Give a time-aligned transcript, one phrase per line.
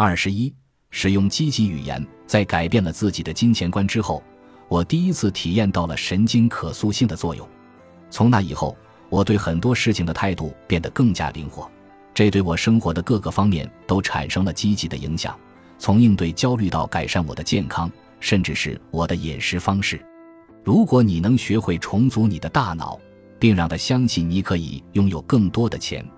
[0.00, 0.54] 二十一，
[0.90, 4.22] 使用积极语言，在改变了自己的金钱观之后，
[4.68, 7.44] 我第一次体验到了神经可塑性的作用。
[8.08, 8.76] 从那以后，
[9.08, 11.68] 我对很多事情的态度变得更加灵活，
[12.14, 15.36] 这对我生活的各个方面都产生了积极的影响，
[15.80, 17.90] 从应对焦虑到改善我的健康，
[18.20, 20.00] 甚至是我的饮食方式。
[20.62, 22.96] 如果你能学会重组你的大脑，
[23.36, 26.08] 并让他相信你可以拥有更多的钱，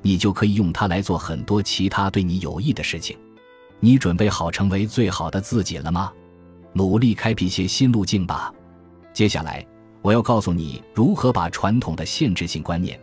[0.00, 3.14] 你就可以用它来做很多其他对你有益的事情。
[3.80, 6.12] 你准备好成为最好的自己了吗？
[6.72, 8.52] 努力开辟些新路径吧。
[9.12, 9.66] 接下来，
[10.02, 12.98] 我要告诉你如何把传统的限制性观念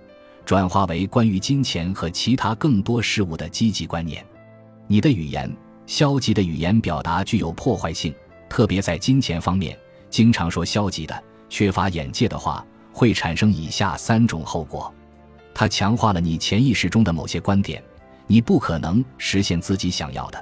[0.45, 4.25] 转化为关于金钱和其他更多事物的积极观念。
[4.87, 5.51] 你的语言，
[5.85, 8.13] 消极的语言表达具有破坏性，
[8.49, 9.77] 特别在金钱方面，
[10.09, 12.65] 经常说消极的、缺乏眼界的话。
[12.95, 14.93] 会产生以下三种后果：
[15.51, 17.83] 它强化了你潜意识中的某些观点，
[18.27, 20.37] 你不可能实现自己想要的；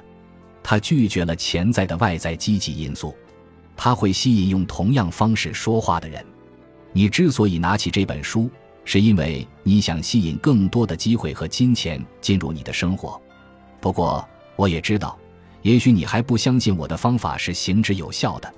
[0.62, 3.14] 他拒绝了潜在的外在积极因素；
[3.76, 6.24] 他会吸引用同样方式说话的人。
[6.92, 8.50] 你之所以拿起这本书，
[8.84, 13.20] 是因为你想吸引更多的机会和金钱进入你的生活。
[13.80, 15.18] 不过，我也知道，
[15.62, 18.52] 也许你还不相信我的方法是行之有效的。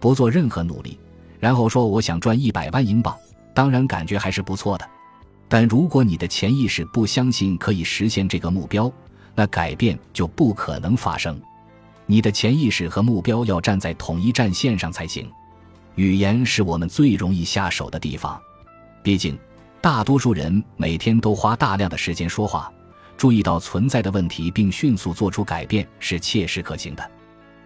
[0.00, 0.98] 不做任何努力，
[1.40, 3.16] 然后说我想赚一百万英镑。
[3.54, 4.88] 当然，感觉还是不错的，
[5.48, 8.92] 但如果你的潜意识不相信可以实现这个目标，
[9.38, 11.40] 那改变就不可能发生。
[12.06, 15.30] 你的潜意识和目标要站在统一战线上才行。
[15.94, 18.40] 语言是我们最容易下手的地方，
[19.00, 19.38] 毕竟
[19.80, 22.68] 大多数人每天都花大量的时间说话，
[23.16, 27.10] 注意到存在的问题并迅速做出改变是切实可行的。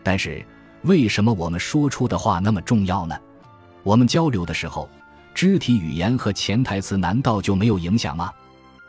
[0.02, 0.44] 但是，
[0.82, 3.18] 为什么我们说出的话那么重要呢？
[3.82, 4.86] 我们交流的时候。
[5.34, 8.30] 肢体语言和潜台词难道就没有影响吗？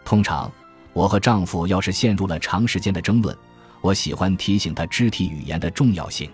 [0.03, 0.51] 通常，
[0.93, 3.35] 我和丈夫要是陷入了长时间的争论，
[3.81, 6.29] 我喜欢提醒他肢体语言的重要性。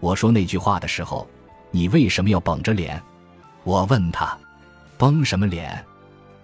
[0.00, 1.26] 我说那句话的时候，
[1.70, 3.02] 你为什么要绷着脸？
[3.64, 4.36] 我问他，
[4.98, 5.82] 绷什么脸？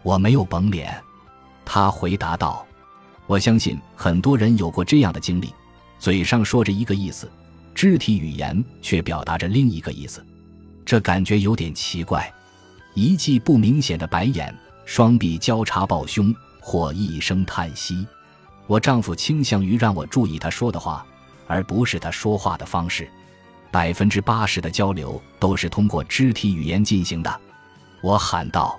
[0.03, 0.99] 我没有绷脸。
[1.65, 2.67] 他回答道
[3.29, 5.55] ：“我相信很多人有过这样的经历，
[5.99, 7.31] 嘴上说着一个意思，
[7.75, 10.25] 肢体语言却表达着另一个意思，
[10.85, 12.33] 这感觉有点奇怪。”
[12.95, 18.07] 一记不明显的白眼，双臂交叉抱胸，或一声叹息。
[18.67, 21.05] 我丈夫倾向于让我注意他说的话，
[21.47, 23.07] 而不是他说话的方式。
[23.71, 27.41] 百分之八十的交流都是通过肢体语言进行的。
[28.01, 28.79] 我喊道：“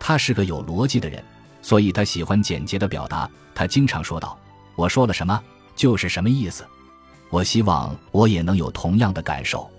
[0.00, 1.22] 他是个有逻辑的人，
[1.62, 3.30] 所以他喜欢简洁的表达。
[3.54, 4.36] 他经常说道
[4.74, 5.40] ：‘我说了什么，
[5.76, 6.66] 就是什么意思。’
[7.30, 9.70] 我希望我也能有同样的感受。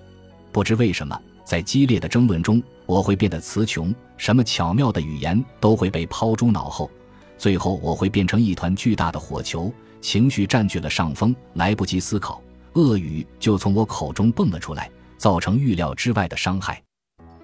[0.51, 6.89] 不知为什么。”在激烈的争论中，我会变得词穷，什么巧妙的语言都会被抛诸脑后，
[7.37, 9.71] 最后我会变成一团巨大的火球，
[10.01, 12.41] 情绪占据了上风，来不及思考，
[12.73, 16.81] 恶语就从我口中蹦了出来，造成预料之外的伤害。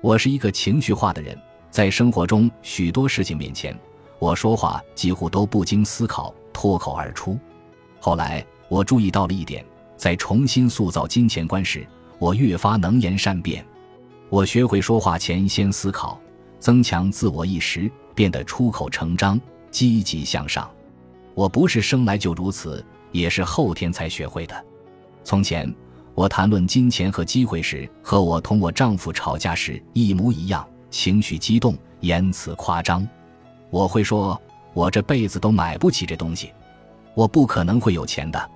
[0.01, 1.37] 我是一个情绪化的人，
[1.69, 3.77] 在生活中许多事情面前，
[4.17, 7.37] 我说话几乎都不经思考，脱口而出。
[7.99, 9.65] 后来我注意到了一点，
[9.97, 11.85] 在重新塑造金钱观时，
[12.17, 13.65] 我越发能言善辩。
[14.29, 16.17] 我学会说话前先思考，
[16.59, 19.39] 增强自我意识，变得出口成章、
[19.71, 20.69] 积极向上。
[21.33, 24.65] 我不是生来就如此，也是后天才学会的。
[25.23, 25.73] 从前，
[26.15, 33.07] 我谈论金钱和机会时，和我同我丈夫吵架时一模一样，情绪激动，言辞夸张。
[33.69, 34.41] 我会说
[34.73, 36.51] ：“我这辈子都买不起这东西，
[37.13, 38.51] 我不可能会有钱的。”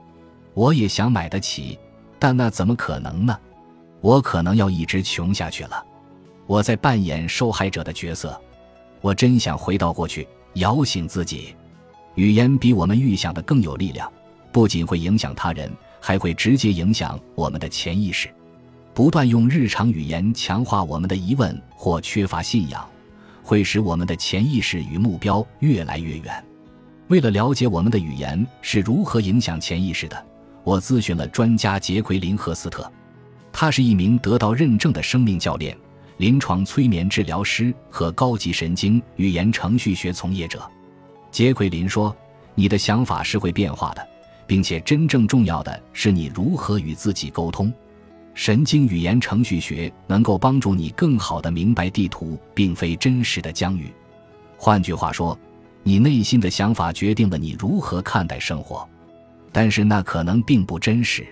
[0.56, 1.80] 我也想买得起，
[2.19, 3.35] 但那怎么可能呢？
[4.01, 5.84] 我可能要一直穷下去了。
[6.45, 8.40] 我在扮演受害者的角色。
[9.01, 11.56] 我真想回到过去，摇醒自己。
[12.16, 14.12] 语言比我们预想的更有力量，
[14.52, 18.30] 不仅会影响他人，还会直接影响我们的潜意识。
[18.94, 22.88] 不断用日常语言强化我们的疑问或缺乏信仰，
[23.42, 26.46] 会使我们的潜意识与目标越来越远。
[27.08, 30.25] 为了了解我们的语言是如何影响潜意识的，
[30.63, 32.89] 我咨询了专家杰奎琳·赫斯特。
[33.51, 35.77] 他是一名得到认证的生命教练、
[36.18, 40.69] 临床催眠治疗师和高级神经语言程序学从业者。
[41.31, 42.15] 杰奎琳说
[42.54, 44.07] ：“你的想法是会变化的，
[44.45, 47.74] 并且真正重要的是你如何与自己沟通。
[48.36, 53.92] 神经语言程序学能够帮助你更好地明白地图并非真实的疆域。
[54.57, 55.38] 换句话说，
[55.81, 58.88] 你内心的想法决定了你如何看待生活，
[59.51, 61.25] 但是那可能并不真实。”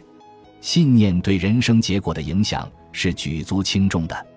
[0.62, 4.28] 信念对人生结果的影响是举足轻重的。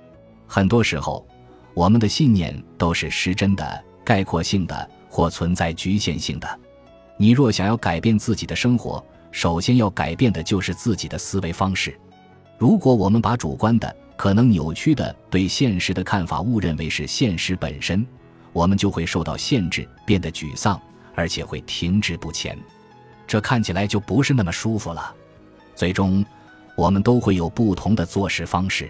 [0.47, 1.27] 很多时候，
[1.75, 6.61] 我们的信念都是失真的、概括性的或存在局限性的。
[7.17, 11.99] 你若想要改变自己的生活，首先要改变的就是自己的思维方式。
[12.59, 18.07] 如果我们把主观的、可能扭曲的对现实的看法误认为是现实本身，
[18.53, 20.81] 我们就会受到限制，变得沮丧，
[21.17, 22.57] 而且会停滞不前。
[23.27, 25.13] 这看起来就不是那么舒服了。
[25.75, 26.25] 最终，
[26.77, 28.89] 我们都会有不同的做事方式。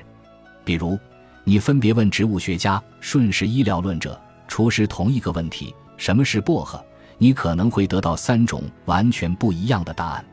[0.63, 0.99] 比如，
[1.45, 6.83] 你分别问植物学家、顺势医疗论者、厨师同一个问题：“什么是薄荷？”
[7.17, 10.25] 你可能会得到三种完全不一样的答案。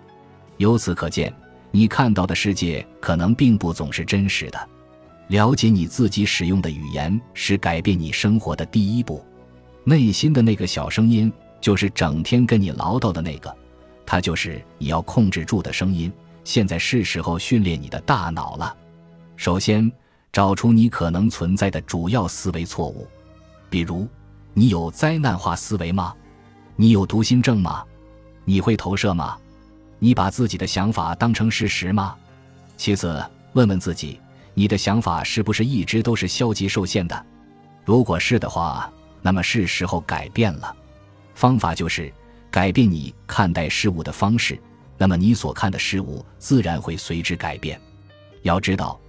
[0.57, 1.31] 由此可见，
[1.69, 4.69] 你看到的世界可能并不总是真实的。
[5.27, 9.23] 了解你自己使用的语言是改变你生活的第一步。
[9.83, 11.31] 内心的那个小声音，
[11.61, 13.55] 就是整天跟你唠叨的那个，
[14.05, 16.11] 它就是你要控制住的声音。
[16.43, 18.75] 现在是时候训练你的大脑了。
[19.35, 19.89] 首先，
[20.31, 23.05] 找出你可能存在的主要思维错误，
[23.69, 24.07] 比如，
[24.53, 26.15] 你有灾难化思维吗？
[26.77, 27.83] 你有读心症吗？
[28.45, 29.37] 你会投射吗？
[29.99, 32.15] 你把自己的想法当成事实吗？
[32.77, 33.23] 其次，
[33.53, 34.19] 问问自己。
[34.53, 37.25] 你的想法是不是一直都是消极受限的？
[37.85, 38.91] 如果是的话，
[39.21, 40.75] 那么是时候改变了。
[41.35, 42.11] 方法就是
[42.49, 44.59] 改变你看待事物的方式，
[44.97, 47.79] 那么你所看的事物自然会随之改变。
[48.41, 48.99] 要知道，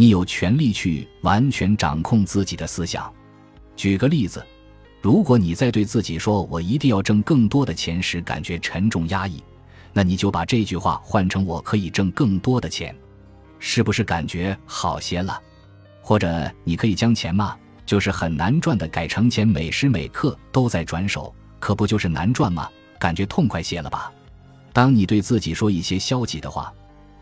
[0.00, 3.12] 你有权利去完全掌控自己的思想。
[3.74, 4.46] 举个例子，
[5.02, 9.42] 如果你在对自己说“我一定要挣更多的钱”时感觉沉重压抑，
[9.92, 12.94] 那你就把这句话换成“我可以挣更多的钱”。
[13.58, 15.36] 是不是感觉好些了？
[16.00, 22.70] 或者你可以将钱嘛，就是很难赚的，改成钱每时每刻都在转手，可不就是难赚吗？
[23.00, 24.12] 感觉痛快些了吧？
[24.72, 26.72] 当你对自己说一些消极的话，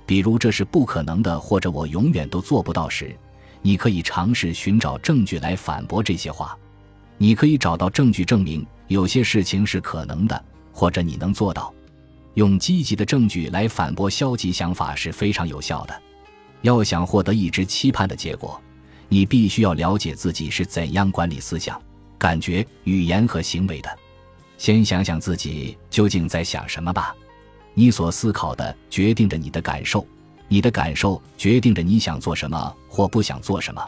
[0.06, 3.14] 比如这是不可能的，或者我永远都做不到时，
[3.60, 6.56] 你可以尝试寻找证据来反驳这些话。
[7.18, 11.74] 你可以找到证据证明有些事情是可能的，或者你能做到。
[12.34, 16.02] 用积极的证据来反驳消极想法是非常有效的。
[16.60, 18.60] 要想获得一直期盼的结果，
[19.08, 21.80] 你必须要了解自己是怎样管理思想、
[22.18, 23.98] 感觉、语言和行为的。
[24.58, 27.14] 先想想自己究竟在想什么吧。
[27.78, 30.06] 你所思考的决定着你的感受，
[30.48, 33.86] 你的感受决定着你想做什么或不想做什么，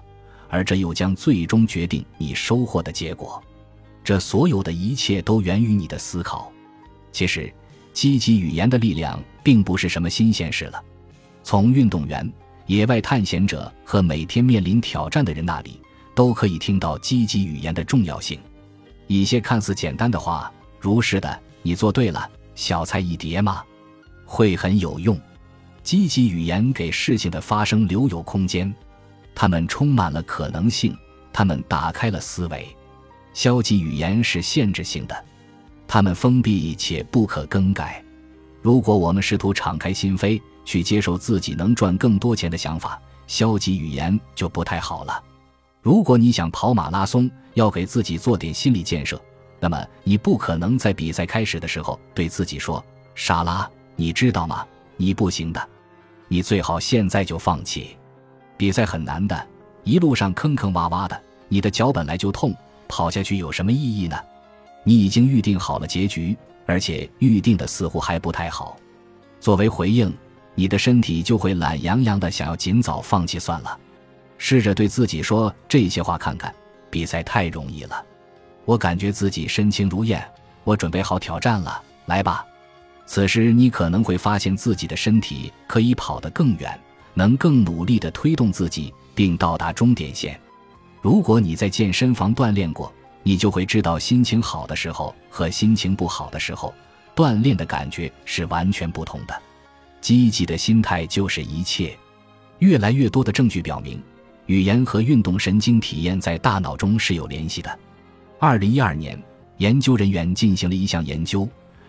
[0.50, 3.42] 而这又将最终决定你收获的结果。
[4.04, 6.52] 这所有的一切都源于你的思考。
[7.12, 7.50] 其实，
[7.94, 10.84] 积极语言的力量并不是什么新鲜事了。
[11.42, 12.30] 从运动员。
[12.68, 15.80] 野外探险者和每天面临挑战的人那里，
[16.14, 18.38] 都可以听到积极语言的重要性。
[19.06, 23.64] 一些看似简单的话，如是的，你做对了，小菜一碟吗？
[24.28, 25.18] 会很有用。
[25.82, 28.72] 积极语言给事情的发生留有空间，
[29.34, 30.94] 它们充满了可能性，
[31.32, 32.68] 它们打开了思维。
[33.32, 35.24] 消极语言是限制性的，
[35.86, 38.04] 它们封闭且不可更改。
[38.60, 45.22] 如果我们试图敞开心扉，去接受自己能赚更多钱的想法，消极语言就不太好了。
[45.80, 49.18] 如果你想跑马拉松，要给自己做点心理建设，
[49.58, 52.84] 那么你不可能在比赛开始的时候对自己说
[53.14, 54.64] ：“莎拉，你知道吗？
[54.96, 55.60] 你不行的，
[56.28, 57.96] 你最好现在就放弃。
[58.56, 59.46] 比赛很难的，
[59.82, 61.68] 一路上坑坑洼洼的，你的。
[61.68, 62.54] 脚本来就痛，
[62.86, 64.16] 跑下去有什么意义呢？
[64.84, 67.66] 你已经预定好了结局，而且预定的。
[67.66, 68.76] 似乎还不太好。
[69.40, 70.16] 作为回应。”
[70.54, 70.78] 你的。
[70.78, 73.76] 身体就会懒洋洋的，想要尽早放弃算了。
[74.38, 76.54] 试着对自己说这些话看看。
[76.88, 78.04] 比赛太容易了，
[78.64, 80.24] 我感觉自己身轻如燕。
[80.62, 82.46] 我准备好挑战了，来吧。
[83.08, 86.78] 此时你可能会发现自己的身体可以跑得更远，
[87.14, 90.38] 能更努力的推动自己，并到达终点线。
[91.00, 96.74] 如果你在健身房锻炼过，你就会知道，心情好的时候和心情不好的时候，
[97.16, 99.34] 锻炼的感觉是完全不同的。
[100.02, 101.96] 积极的心态就是一切。
[102.58, 103.98] 越来越多的证据表明，
[104.44, 107.78] 语言和运动神经体验在大脑中是有联系的。
[108.38, 109.18] 二零一二年，
[109.56, 111.48] 研究人员进行了一项研究，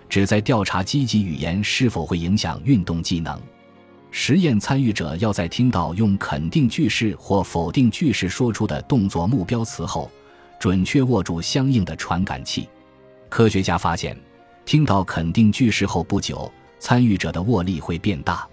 [0.10, 3.40] 旨在调查积极语言是否会影响运动技能。
[4.12, 10.10] 实验参与者要在听到用肯定句式或否定句式说出的动作目标词后，
[10.60, 12.68] 准确握住相应的传感器。
[13.30, 14.20] 科学家发现，
[14.66, 16.52] 听到肯定句式后不久。
[16.82, 18.48] 参与者的握力会变大，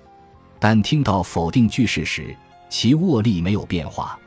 [0.58, 2.36] 但听到否定句式时，
[2.68, 4.18] 其握力没有变化。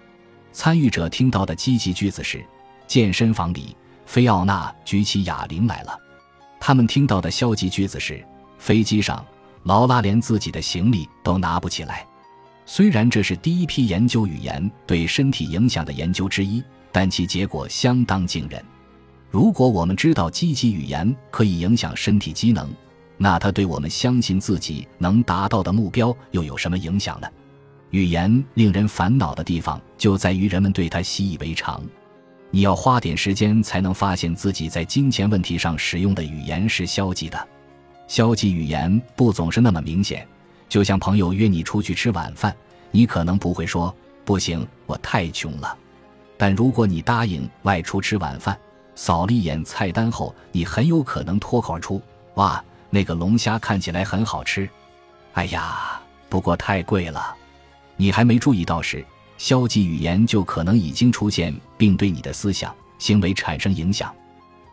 [0.54, 2.42] 参与者听到的积极句子是
[2.88, 6.00] ：“健身房里，菲奥娜举起哑铃来了。”
[6.60, 8.24] 他们听到的消极句子是
[8.60, 9.26] ：“飞机上，
[9.64, 12.06] 劳拉连自己的行李都拿不起来。”
[12.66, 18.64] 虽然这是第一批研究语言对身体影响的研究之一，但其结果相当惊人。
[19.32, 22.70] 如果我们知道积极语言可以影响身体机能，
[23.18, 27.28] 那它对我们相信自己能达到的目标又有什么影响呢？
[27.90, 31.84] 语言令人烦恼的地方就在于人们对它习以为常。
[32.52, 37.48] 你要花点时间才能发现自己在金钱问题上使用的语言是消极的。
[38.08, 40.28] 消极语言不总是那么明显。
[40.68, 42.56] 就像朋友约你出去吃晚饭，
[42.92, 45.76] 你可能不会说“不行，我太穷了”。
[46.38, 48.56] 但如果你答应外出吃晚饭，
[48.94, 52.00] 扫了一眼菜单后，你很有可能脱口而出
[52.36, 54.70] ：“哇，那个龙虾看起来很好吃。”
[55.34, 57.36] 哎呀，不过太贵了。
[57.96, 59.04] 你还没注意到时，
[59.40, 64.14] 消极语言就可能已经出现，并对你的思想、行为产生影响。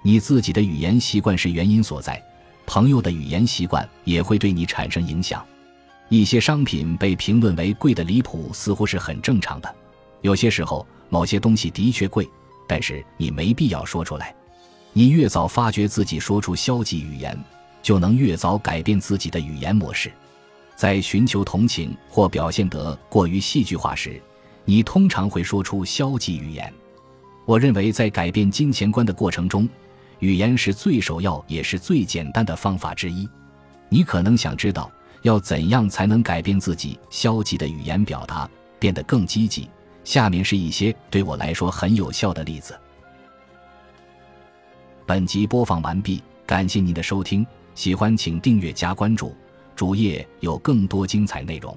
[0.02, 2.20] 你自己的语言习惯是原因所在，
[2.66, 5.42] 朋友的语言习惯也会对你产生影响。
[6.08, 9.72] 一些商品被评论为贵的离谱，似乎是很正常的。
[10.20, 12.28] 有些时候，某些东西的确贵，
[12.66, 14.34] 但是你没必要说出来。
[14.92, 17.38] 你越早发觉自己说出消极语言，
[17.84, 20.10] 就能越早改变自己的语言模式。
[20.74, 24.20] 在寻求同情或表现得过于戏剧化时，
[24.66, 26.70] 你通常会说出消极语言。
[27.46, 29.66] 我认为，在改变金钱观的过程中，
[30.18, 33.26] 语言是最首要也是最简单的方法之一。
[33.88, 34.92] 你可能想知道。
[35.22, 39.68] 要怎样才能改变自己消极的语言表达，变得更积极？
[40.04, 42.78] 下面是一些对我来说很有效的例子。
[45.04, 47.44] 本集播放完毕，感谢您的收听，
[47.74, 49.34] 喜欢请订阅加关注，
[49.74, 51.76] 主页有更多精彩内容。